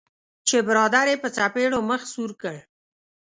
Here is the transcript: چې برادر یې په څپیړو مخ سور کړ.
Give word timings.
چې 0.47 0.57
برادر 0.67 1.05
یې 1.11 1.17
په 1.23 1.29
څپیړو 1.35 1.79
مخ 1.89 2.01
سور 2.13 2.31
کړ. 2.41 2.55